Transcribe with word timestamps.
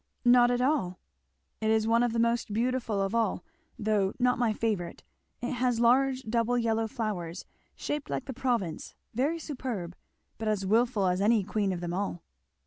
"Not 0.25 0.49
at 0.49 0.61
all." 0.61 0.97
"It 1.61 1.69
is 1.69 1.85
one 1.85 2.01
of 2.01 2.11
the 2.11 2.17
most 2.17 2.51
beautiful 2.51 2.99
of 3.03 3.13
all, 3.13 3.43
though 3.77 4.13
not 4.17 4.39
my 4.39 4.51
favourite 4.51 5.03
it 5.43 5.51
has 5.51 5.79
large 5.79 6.23
double 6.23 6.57
yellow 6.57 6.87
flowers 6.87 7.45
shaped 7.75 8.09
like 8.09 8.25
the 8.25 8.33
Provence 8.33 8.95
very 9.13 9.37
superb, 9.37 9.95
but 10.39 10.47
as 10.47 10.65
wilful 10.65 11.05
as 11.05 11.21
any 11.21 11.43
queen 11.43 11.71
of 11.71 11.81
them 11.81 11.93
all." 11.93 12.23